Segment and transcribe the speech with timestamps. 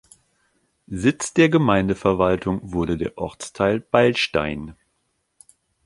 [0.87, 4.73] Sitz der Gemeindeverwaltung wurde der Ortsteil Beilstein.